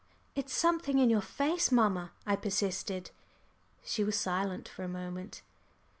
[0.33, 3.11] "It's something in your face, mamma," I persisted.
[3.83, 5.43] She was silent for a moment.